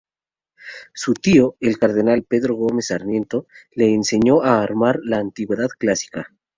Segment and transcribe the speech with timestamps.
[0.95, 6.31] Su tío, el cardenal Pedro Gómez Sarmiento, le enseñó a amar la antigüedad clásica.